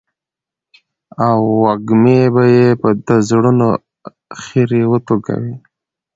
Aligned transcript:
او 1.27 1.39
وږمې 1.63 2.19
به 2.33 2.43
يې 2.55 2.67
د 3.07 3.09
زړونو 3.29 3.67
خيري 4.41 4.81
وتوږي. 4.87 5.51